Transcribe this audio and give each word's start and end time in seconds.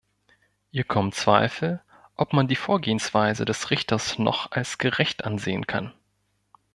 Ihm 0.71 0.87
kommen 0.87 1.11
Zweifel, 1.11 1.79
ob 2.15 2.33
man 2.33 2.47
die 2.47 2.55
Vorgehensweise 2.55 3.45
des 3.45 3.69
Richters 3.69 4.17
noch 4.17 4.49
als 4.51 4.79
gerecht 4.79 5.25
ansehen 5.25 5.67
kann. 5.67 5.93